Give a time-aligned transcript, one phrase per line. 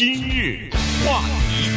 [0.00, 0.70] 今日
[1.04, 1.68] 话题，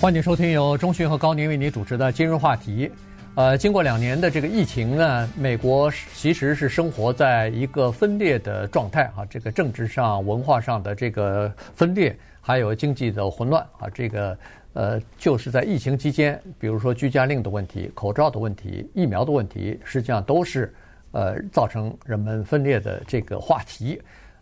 [0.00, 2.90] 欢迎收听由钟讯和高宁为你主持的今日话题。
[3.34, 14.38] 呃，经过两年的这个疫情呢，美国其实是生活在一个分裂的状态啊，这个政治上、文化上的这个分裂，还有经济的混乱啊，这个
[14.72, 20.72] 呃，就是在疫情期间，比如说居家令的问题、口罩的问题、疫苗的问题，实际上都是
[21.10, 24.00] 呃造成人们分裂的这个话题。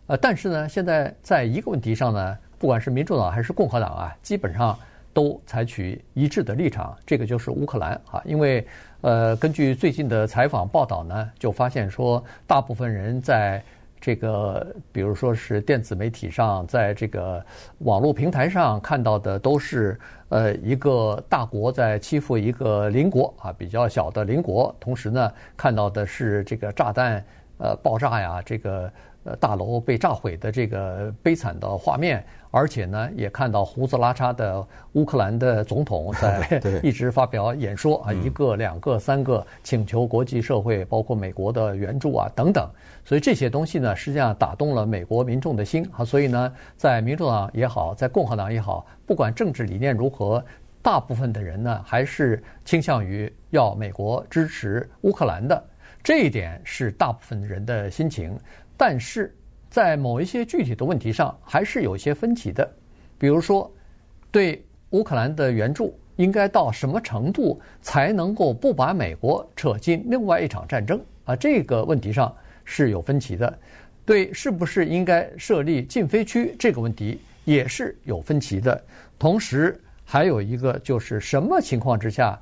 [0.09, 4.77] 呃，但是呢，现在在一个问题上呢，不管是民主党还是共和党啊，基本上。
[5.11, 8.65] 都采取一致的立场，这个就是乌克兰啊，因为
[9.01, 13.61] 呃，根据最近的采访报道呢，就发现说，大部分人在
[13.99, 17.43] 这个，比如说是电子媒体上，在这个
[17.79, 27.21] 网络平台上看到的，都是呃一个大国在欺负一个邻国啊，比较小的邻国，同时呢，看到的是这个炸弹
[27.59, 28.91] 呃爆炸呀，这个。
[29.25, 42.65] 呃，大楼被炸毁的这个悲惨的画面，而且呢，也看到胡子拉碴的乌克兰的总统 在一直发表演说啊，一个、两个、三个，请求国际社会，包括美国的援助啊等等。
[43.03, 46.05] 所以这些东西呢，实际上打动了美国民众的心啊。
[46.05, 50.41] 所以呢，在民主党也好，在共和党也好，不管政治理念如何，
[50.81, 55.61] 大部分的人呢，还是倾向于要美国支持乌克兰的。
[56.03, 58.37] 这一点是大部分人的心情。
[58.77, 59.35] 但是
[59.69, 62.67] 在某一些具体的问题上，还是有一些分歧的。
[63.17, 63.71] 比如说，
[64.31, 71.35] 对乌克兰的援助应该到什么程度才能够不把美国扯进另外一场战争啊？
[71.35, 72.33] 这个问题上
[72.63, 73.59] 是有分歧的。
[74.05, 78.83] 对，是不是应该设立禁飞区这个问题也是有分歧的。
[79.19, 82.39] 同时，还有一个就是什么情况之下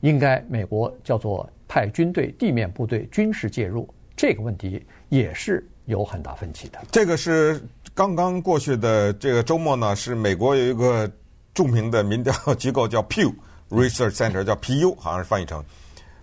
[0.00, 4.84] 应该美国叫做派军队、地面部队、军事介入这个问题。
[5.08, 6.78] 也是有很大分歧的。
[6.90, 7.62] 这个是
[7.94, 11.10] 刚刚过去的这个周末呢，是美国有一个
[11.54, 13.32] 著名的民调 机构叫 Pew
[13.70, 15.64] Research Center，叫 PU，好像是翻译成，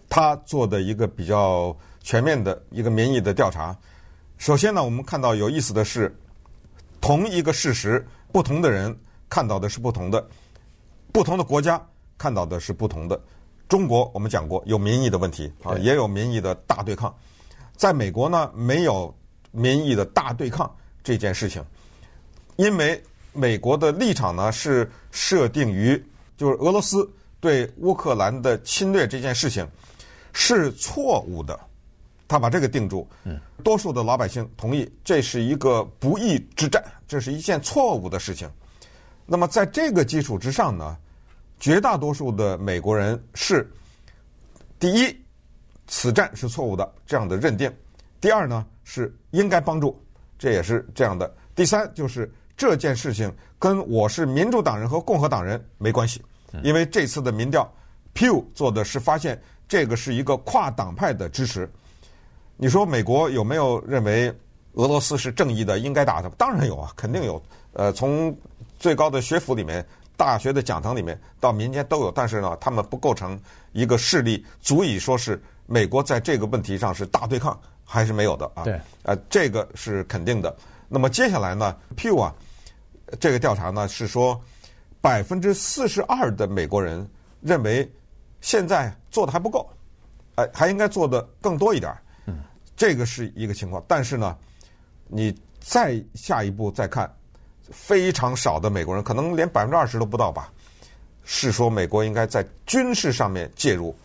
[0.07, 3.75] 他做的一个比较全面的一个民意的调查。
[4.37, 6.15] 首先呢，我们看到有意思的是，
[7.01, 8.95] 同一个事实，不同的人
[9.29, 10.27] 看到的是不同的，
[11.11, 11.79] 不同的国家
[12.17, 13.19] 看到的是不同的。
[13.69, 17.15] 中国我们讲过有民意的问题啊，也有民意的大对抗。
[17.77, 19.15] 在美国呢，没有
[19.51, 20.69] 民意的大对抗
[21.03, 21.63] 这件事情，
[22.57, 26.03] 因为美国的立场呢是设定于，
[26.35, 27.09] 就是俄罗斯
[27.39, 29.65] 对乌克兰的侵略这件事情
[30.33, 31.57] 是错误的，
[32.27, 33.07] 他把这个定住。
[33.23, 38.49] 嗯，多数的老百姓同意这是一个不义之战，这是一件错误的事情。
[39.27, 40.97] 那么在这个基础之上呢，
[41.59, 43.69] 绝大多数的美国人是
[44.79, 45.15] 第一。
[45.91, 47.73] 此战是错误的，这样的认定。
[48.21, 49.99] 第二呢，是应该帮助，
[50.37, 51.35] 这也是这样的。
[51.55, 56.21] 第三就是这件事情跟我是民主党人和共和党人没关系，
[56.61, 57.67] 因为这次的民调
[58.13, 61.67] ，Pew 做的是发现这个是一个跨党派的支持。
[62.55, 64.31] 你说美国有没有认为
[64.73, 66.29] 俄罗斯是正义的，应该打的？
[66.37, 67.41] 当然有啊，肯定有。
[67.73, 68.37] 呃，从
[68.77, 69.83] 最高的学府里面、
[70.19, 73.39] 大学的讲堂里面到民间都有，但是呢，他们不构成
[73.71, 75.41] 一个势力，足以说是。
[75.71, 78.63] 美国在这个问题上是大对抗还是没有的啊？
[78.63, 80.57] 对，呃，这个是肯定的。
[80.87, 82.33] 那么接下来呢，Pew 啊，
[83.19, 84.41] 这个调查呢是说，
[84.99, 87.07] 百分之四十二的美国人
[87.39, 87.87] 认为
[88.41, 89.69] 现在做的还不够，
[90.37, 91.95] 呃，还应该做的更多一点。
[92.25, 92.39] 嗯，
[92.75, 93.85] 这个是一个情况。
[93.87, 94.35] 但是呢，
[95.07, 97.07] 你再下一步再看，
[97.71, 100.51] 非常少的美国人，可能连百分之二十都不到吧，
[101.23, 103.95] 是说美国应该在军事上面介入，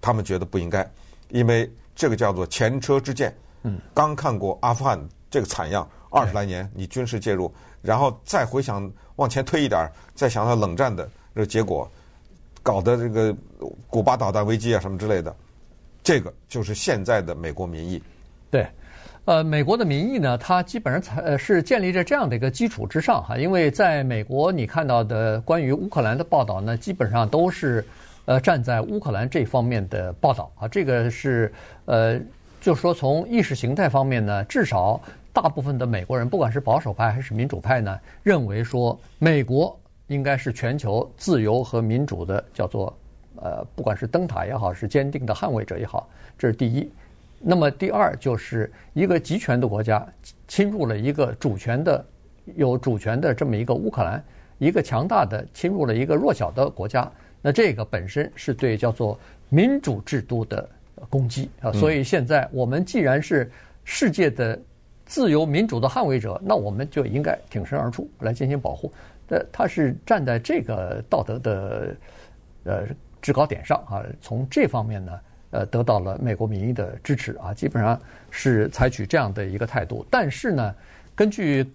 [0.00, 0.88] 他们觉得不应该。
[1.28, 4.98] 因为这个叫做前车之鉴，嗯，刚看过阿富汗
[5.30, 7.52] 这个惨样，二十来年你军事介入，
[7.82, 11.90] 然后再回想往前推一点，再想想冷战的这个结果，
[12.62, 13.36] 搞的这个
[13.88, 15.34] 古巴导弹危机啊什么之类的，
[16.02, 18.02] 这个就是现在的美国民意。
[18.50, 18.66] 对，
[19.28, 27.84] 呃，美国的民意呢，它基本上才呃是建立在这样的一个基础之上哈，因为在美国你看到的关于乌克兰的报道呢，基本上都是。
[28.24, 31.50] 呃，站在乌克兰这方面的报道啊，这个是
[31.86, 32.20] 呃，
[32.60, 35.00] 就说从意识形态方面呢，至少
[35.32, 39.74] 大部分的美国人，不管是保守派还是民主派呢，认为说美国
[40.08, 42.94] 应该是全球自由和民主的，叫做
[43.36, 46.06] 呃，不管是灯塔也好，是坚定的捍卫者也好，
[46.36, 46.90] 这是第一。
[47.40, 50.06] 那么第二就是一个集权的国家
[50.46, 52.04] 侵入了一个主权的
[52.56, 54.22] 有主权的这么一个乌克兰，
[54.58, 57.10] 一个强大的侵入了一个弱小的国家。
[57.40, 59.18] 那这个本身是对叫做
[59.48, 60.68] 民主制度的
[61.08, 63.48] 攻击啊，所以现在我们既然是
[63.84, 64.58] 世界的
[65.06, 68.92] 自由民主的捍卫者，那我们就应该挺身而出来进行保护。
[69.28, 71.96] 呃，他是站在这个道德的
[72.64, 72.82] 呃
[73.22, 75.12] 制高点上啊，从这方面呢，
[75.50, 77.98] 呃，得到了美国民意的支持啊，基本上
[78.30, 80.04] 是采取这样的一个态度。
[80.10, 80.74] 但是呢，
[81.14, 81.66] 根据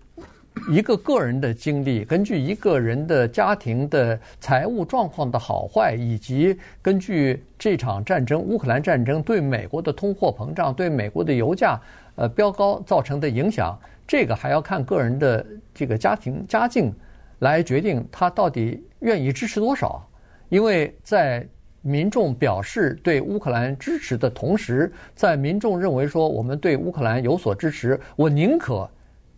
[0.69, 11.81] 一个个人的经历，根据一个人的家庭的财务状况的好坏，以及根据这场战争，乌克兰战争对美国的通货膨胀、对美国的油价
[12.15, 13.75] 呃飙高造成的影响，
[14.07, 15.43] 这个还要看个人的
[15.73, 16.93] 这个家庭家境
[17.39, 20.07] 来决定他到底愿意支持多少。
[20.49, 21.43] 因为在
[21.83, 28.89] 民众表示对乌克兰支持的同时，在民众认为说我们对乌克兰有所支持，我宁可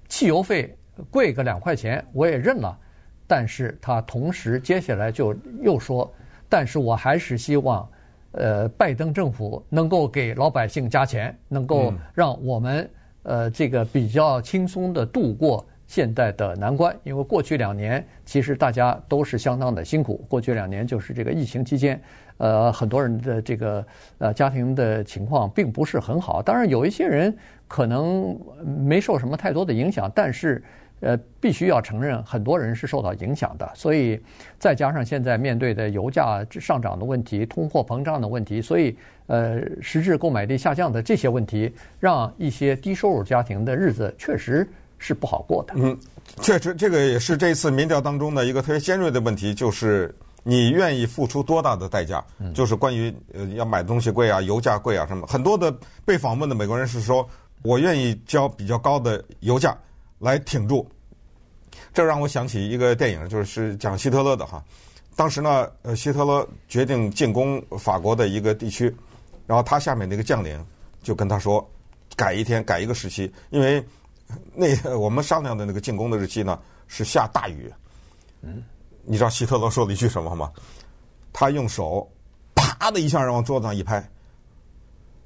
[0.08, 0.74] 汽油费。
[1.12, 2.80] 贵个两块钱我也认了，
[3.28, 6.10] 但是他同时接下来就又说，
[6.48, 7.86] 但是我还是希望，
[8.32, 12.90] 呃，拜登政府能够给老百姓加钱，能够让我们
[13.24, 16.98] 呃这个比较轻松的度过现在的难关。
[17.04, 22.02] 因为过去两年其实大家都是相当的辛苦，过去两年就是这个疫情期间，
[22.38, 23.86] 呃，很多人的这个
[24.18, 26.42] 呃家庭的情况并不是很好。
[26.42, 27.36] 当然有一些人
[27.68, 30.64] 可能没受什么太多的影响，但是。
[31.02, 33.70] 呃，必须要承认，很多人是受到影响的。
[33.76, 34.18] 所以，
[34.58, 38.96] 再加上现在面对的油价上涨的问题、通货膨胀的问题，所以
[39.28, 44.68] 呃，实质购买力下降的这些问题，让一些低收入家庭的日子确实
[44.98, 45.74] 是不好过的。
[45.76, 45.96] 嗯，
[46.42, 50.16] 确实，这个也是这次民调当中的一个特别尖锐的问题，就是
[50.48, 52.24] 你愿意付出多大的代价？
[52.54, 55.28] 就是关于呃要买东西贵啊、油价贵啊什么。
[55.28, 55.76] 很多的
[56.06, 57.28] 被访问的美国人是说，
[57.64, 59.78] 我愿意交比较高的油价。
[60.18, 60.90] 来挺住，
[61.94, 64.64] 这让我想起一个电影，就是讲希特勒的哈。
[65.14, 68.96] 当时呢，呃，希特勒决定进攻法国的一个地区，
[69.46, 70.66] 然后他下面那个将领
[71.04, 71.70] 就跟他说，
[72.16, 73.84] 改一天，改一个时期，因为
[74.54, 76.58] 那我们商量的那个进攻的日期呢
[76.88, 77.72] 是下大雨。
[78.42, 78.64] 嗯，
[79.06, 80.52] 你知道希特勒说了一句什么吗？
[81.32, 82.10] 他用手
[82.56, 84.02] 啪的一下往桌子上一拍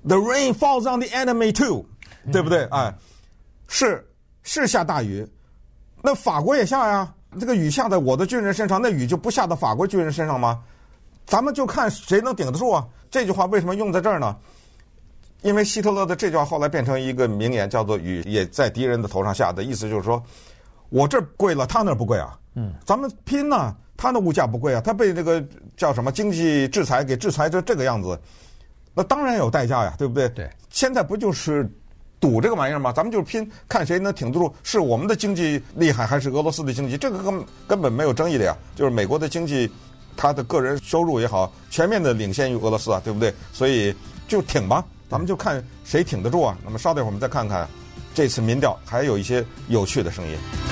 [0.03, 1.85] ，The rain falls on the enemy too，
[2.31, 2.65] 对不对？
[2.65, 2.93] 哎，
[3.67, 4.05] 是。
[4.41, 5.27] 是下大雨，
[6.01, 7.13] 那法国也下呀。
[7.39, 10.63] 这个雨下在我的军人身上，那雨就不下到法国军人身上吗？
[11.27, 12.87] 咱们就看谁能顶得住啊。
[13.11, 14.35] 这句话为什么用在这儿呢？
[15.41, 20.23] 因为希特勒的这句话后来变成一个名言，叫做“雨也在敌人的头上下”的意思，就是说
[20.87, 22.35] 我这贵了，他那不贵啊。
[22.59, 25.41] 嗯，咱们拼呐，他的物价不贵啊，他被那个
[25.77, 28.19] 叫什么经济制裁给制裁成这个样子，
[28.93, 30.27] 那当然有代价呀，对不对？
[30.29, 31.69] 对，现在不就是。
[32.21, 36.97] 赌这个玩意儿吗，咱们就是拼，看谁能挺得住，是我们的经济厉害，还是俄罗斯的经济？
[36.97, 38.53] 这个根根本没有争议的呀。
[38.75, 39.71] 就是美国的经济，
[40.17, 43.33] 他的个人收入也好，全面的领先于俄罗斯啊，对不对？
[43.53, 43.95] 所以
[44.27, 46.57] 就挺吧，咱们就看谁挺得住啊。
[46.65, 47.65] 那么稍等会儿我们再看看
[48.13, 50.68] 这次民调，还有一些有趣的声音。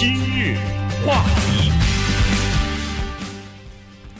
[0.00, 0.56] 今日
[1.06, 1.70] 话题。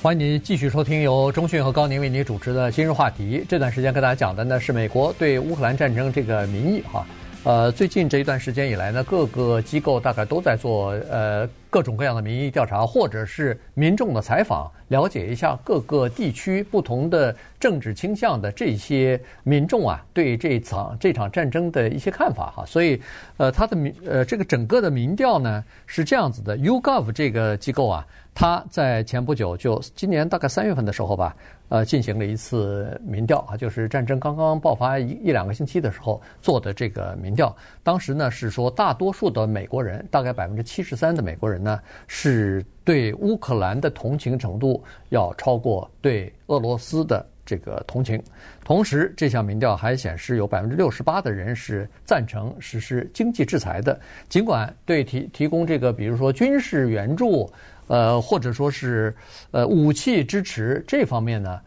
[0.02, 3.42] 欢迎您继续收听由中讯和高宁为您主持的今日话题。
[3.48, 7.06] 这段时间跟大家讲的呢是美国对乌克兰战争这个民意哈。
[7.42, 22.64] 呃，最近这一段时间以来呢，各个机构大概都在做呃各种各样的民意调查，或者是民众的采访，了解一下各个地区不同的政治倾向的这些民众啊，对这场这场战争的一些看法哈。
[22.66, 23.00] 所以，
[23.38, 28.06] 呃，他的民呃这个整个的民调呢是这样子的，YouGov 这个机构啊。
[28.32, 31.36] 他在前不久，就今年大概三月份的时候吧，
[31.68, 37.54] 呃，进行了一次民调啊，就是战争刚刚爆发一一两个星期的时候做的这个民调。
[37.82, 48.22] 当时呢是说，大多数的美国人，大概百分之七十三的美国人呢，是对乌克兰的同情程度要超过对俄罗斯的这个同情。
[48.64, 57.50] 同时，这项民调还显示，有百分之六十八的人是赞成实施经济制裁的，尽管对提提供这个，比如说军事援助。
[57.90, 59.12] 呃，或者说是
[59.50, 61.60] 呃武器支持这方面呢，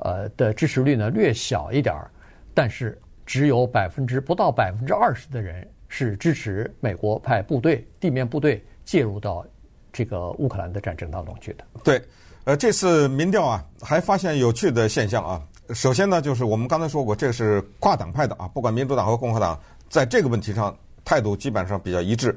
[0.00, 2.10] 呃的支持率呢略小一点儿，
[2.52, 9.42] 但是只有百分之不到百分之二十的人是支持美国派部队地面部队介入到
[9.90, 11.64] 这个乌克兰的战争当中去的。
[11.82, 12.02] 对，
[12.44, 15.42] 呃，这次民调啊，还发现有趣的现象啊。
[15.72, 19.58] 首先呢，就是我们刚才说过，这是跨党派的啊，不管民主党和共和党
[19.88, 22.36] 在这个问题上态度基本上比较一致，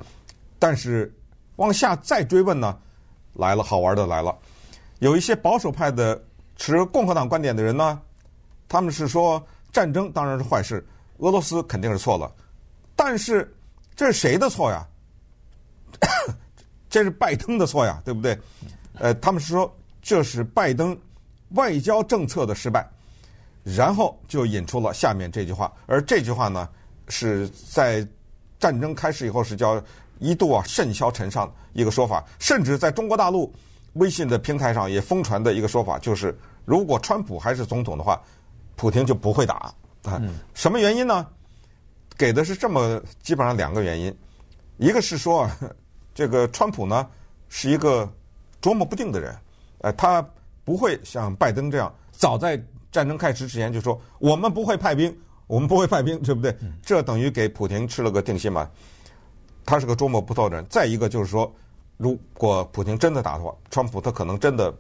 [0.58, 1.14] 但是
[1.58, 2.80] 往下再追问呢。
[3.34, 4.38] 来了，好玩的来了。
[5.00, 6.22] 有一些保守派的
[6.56, 8.02] 持共和党观点的人呢，
[8.68, 10.86] 他们是说战争当然是坏事，
[11.18, 12.32] 俄罗斯肯定是错了。
[12.96, 13.54] 但是
[13.96, 14.88] 这是谁的错呀？
[16.90, 18.38] 这是拜登的错呀，对不对？
[19.00, 20.98] 呃，他们是说这是拜登
[21.52, 22.88] 外交政策的失败。
[23.64, 26.68] 然后就引出了下面这句话，而这句话呢，
[27.08, 28.06] 是在
[28.60, 29.82] 战争开始以后是叫
[30.20, 33.54] 一度啊甚嚣尘上一个说法，甚至在中国大陆
[33.94, 38.22] 微信的平台上也疯传的一个说法，就是如果川普还是总统的话，
[38.76, 40.22] 普京就不会打啊。
[40.54, 41.28] 什么原因呢？
[42.18, 44.16] 给的是这么基本上两个原因，
[44.78, 45.50] 一个是说
[46.14, 47.08] 这个川普呢
[47.50, 48.08] 是一个
[48.62, 49.36] 捉摸不定的人，
[49.80, 50.24] 呃，他
[50.64, 55.16] 不会像拜登这样早在战争开始之前就说我们不会派兵，
[55.48, 56.56] 我们不会派兵，对不对？
[56.84, 58.70] 这等于给普京吃了个定心丸。
[59.74, 60.64] 他是个捉摸不透的人。
[60.70, 61.52] 再一个就是说，
[61.98, 64.72] 如果普京真的打的话，川普他可能真的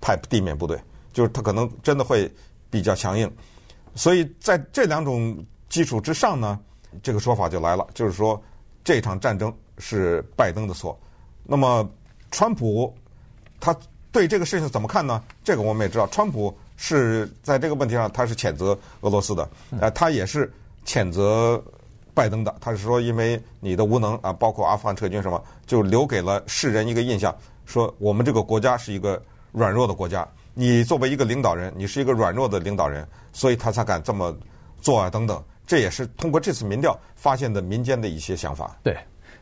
[0.00, 0.76] 派地面部队，
[1.12, 2.28] 就是他可能真的会
[2.68, 3.30] 比较强硬。
[3.94, 5.38] 所以在这两种
[5.68, 6.58] 基础之上呢，
[7.00, 8.42] 这个说法就来了，就是说
[8.82, 10.98] 这场战争是拜登的错。
[11.44, 11.88] 那么
[12.32, 12.92] 川普
[13.60, 13.72] 他
[14.10, 15.22] 对这个事情怎么看呢？
[15.44, 20.52] 这个我们也知道，川普是在这个问题上他是谴责俄罗斯的，呃，他也是
[20.84, 21.62] 谴责。
[22.14, 29.20] 拜登的，他是说，因为你的无能啊，包括阿富汗撤军什么，就留给了世人一个印象，说我们这个国家是一个
[29.52, 30.26] 软弱的国家。
[30.52, 34.36] 你作为一个领导人，你是一个软弱的领导人，所以他才敢这么
[34.80, 35.42] 做啊，等等。
[35.66, 38.76] 这也是通过这次民调发现的民间的一些想法。
[38.82, 38.96] 对，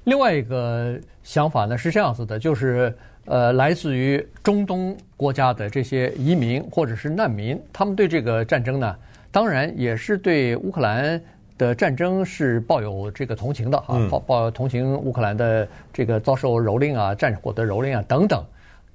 [0.05, 2.95] 另外一个想法呢是这样子的，就是
[3.25, 8.95] 呃，来自于中东国家的这些移民或者是难民，他们对这个战争呢，
[9.33, 11.21] 当然也是对乌克兰。
[11.59, 18.43] 的战争是抱有这个同情的啊，抱抱有同情乌克兰的这个遭受蹂躏啊、战火的蹂躏啊等等，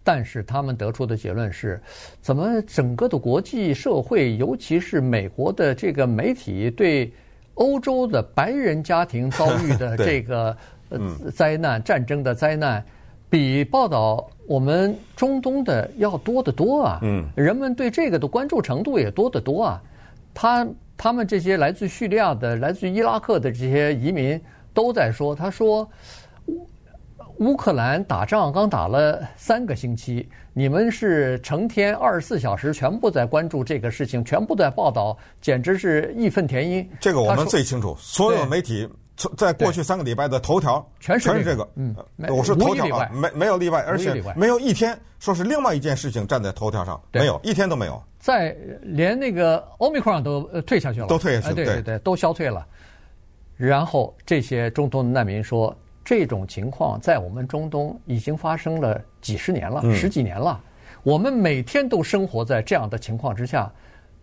[0.04, 1.80] 但是他们得出的结论是，
[2.22, 7.12] 怎么整个的国际社会，尤其是美国的这个媒体，对
[7.56, 10.58] 欧洲的白人家庭遭遇的 这个
[10.90, 11.00] 呃
[11.36, 12.84] 灾难、战争的灾难，
[13.30, 17.00] 比报道我们中东的要多得多啊。
[17.04, 19.84] 嗯，人们对这个的关注程度也多得多啊。
[20.34, 20.66] 他。
[20.98, 24.40] 他们这些来自叙利亚的、来自伊拉克的这些移民
[24.74, 25.90] 都在说：“他说，
[26.48, 26.70] 乌
[27.40, 38.88] 乌克兰打仗刚打了三个星期，你们是成天二十四小时全部在关注这个事情，全部在报道，简直是义愤填膺。”这个我们最清楚，所有媒体
[39.38, 41.96] 在过去三个礼拜的头条全是这个，嗯，
[42.30, 48.02] 我是头条啊，没没有例外，而且没有一天说是另外一件事情站在头条上，没有一天都没有。
[48.20, 52.66] 在连那个欧米克戎都退下去了，都退下去了，对对对，都消退了。
[53.56, 60.60] 然后这些中东的难民说，这种情况在我们中东已经发生了几十年了，十几年了。
[61.04, 63.72] 我们每天都生活在这样的情况之下，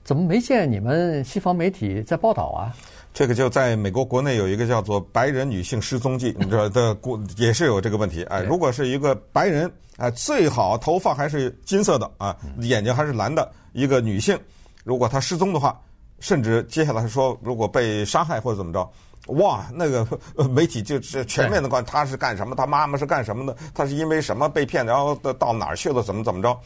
[0.02, 2.74] 怎么没见你们西方媒体在报道啊？
[3.12, 8.22] 这个就在美国国内有一个叫做“白人女性失踪记”， 你知道的，国也是有这个问题。
[8.24, 13.50] 哎，如果是一个白人，哎，最好头发还是金色的啊，眼睛还是蓝的。
[13.72, 14.38] 一个女性，
[14.84, 15.78] 如果她失踪的话，
[16.18, 18.90] 甚至接下来说，如果被杀害或者怎么着，
[19.34, 20.06] 哇，那个
[20.48, 22.54] 媒体就是全面的关，她是干什么？
[22.54, 23.56] 她妈妈是干什么的？
[23.74, 24.84] 她是因为什么被骗？
[24.86, 26.02] 然后到哪儿去了？
[26.02, 26.58] 怎么怎么着？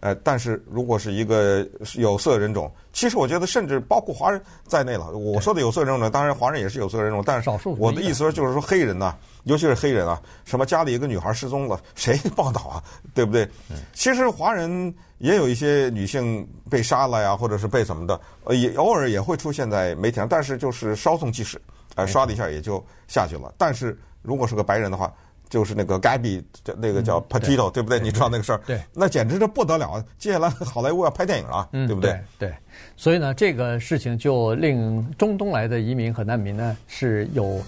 [0.00, 1.66] 呃，但是如果是一个
[1.96, 5.10] 有色人种，其实我觉得，甚至包括华人在内了。
[5.10, 9.14] 我说的有色人种，当然华人也是有色人种，但是我的意思就是说，黑人呐，
[9.44, 12.82] 尤其是黑人啊，什么家里一个女孩失踪了，谁报道啊？
[13.14, 13.48] 对不对？
[13.92, 21.60] 其实华人也有一些女性被杀了呀，或者是被怎么的，呃，也偶尔也会出现在媒体上，但是就是稍纵即逝，
[21.94, 23.52] 呃，刷了一下也就下去了。
[23.58, 25.12] 但是如果是个白人的话，
[25.50, 26.42] 就是那个 Gabby，
[26.78, 27.98] 那个叫 Patito，对不对？
[27.98, 28.60] 你知道那个事儿？
[28.64, 30.02] 对，那简直是不得了。
[30.16, 32.18] 接下来好莱坞要拍电影了，对不对？
[32.38, 32.54] 对，
[32.96, 37.60] 所以呢，这个事情就令中东来的移民和难民呢是有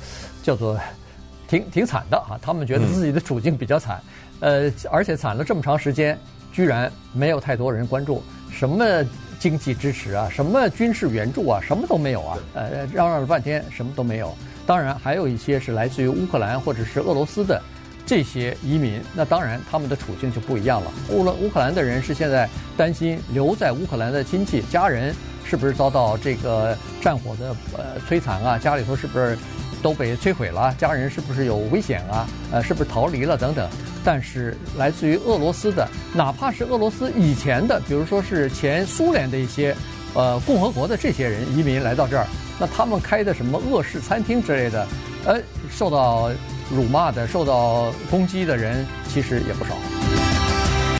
[0.44, 0.78] 叫做
[1.48, 2.38] 挺挺惨的啊。
[2.40, 4.00] 他们觉得自己的处境比较惨，
[4.38, 6.16] 呃，而且惨了这么长时间，
[6.52, 8.86] 居然没有太多人关注，什么
[9.40, 12.38] 经济支持啊，什么军事援助啊，什么都没有啊。
[12.54, 14.32] 呃，嚷嚷了半天，什么都没有。
[14.66, 17.60] 当然，还有一些是来自于乌克兰或者是俄罗斯的。
[18.04, 20.90] 这些移民，那当然他们的处境就不一样了。
[21.10, 25.14] 乌了乌克兰的人是现在担心留在乌克兰的亲戚家人
[25.44, 28.58] 是不是遭到这个战火的呃摧残啊？
[28.58, 29.38] 家里头是不是
[29.80, 30.74] 都被摧毁了？
[30.76, 32.28] 家人是不是有危险啊？
[32.50, 33.70] 呃，是不是逃离了等等？
[34.04, 39.74] 但是来自于俄罗斯的，哪怕是俄罗斯以前的，比如说是前苏联的一些
[40.12, 42.26] 呃共和国的这些人移民来到这儿，
[42.62, 44.86] 那他们开的什么俄式餐厅之类的，
[45.26, 46.30] 呃，受到。
[46.70, 49.74] 辱骂的、受到攻击的人其实也不少。